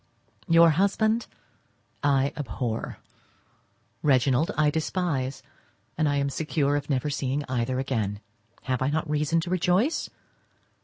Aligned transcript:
Your 0.47 0.71
husband 0.71 1.27
I 2.01 2.33
abhor, 2.35 2.97
Reginald 4.01 4.49
I 4.57 4.71
despise, 4.71 5.43
and 5.95 6.09
I 6.09 6.15
am 6.15 6.31
secure 6.31 6.75
of 6.75 6.89
never 6.89 7.11
seeing 7.11 7.43
either 7.47 7.77
again. 7.77 8.19
Have 8.63 8.81
I 8.81 8.89
not 8.89 9.07
reason 9.07 9.39
to 9.41 9.51
rejoice? 9.51 10.09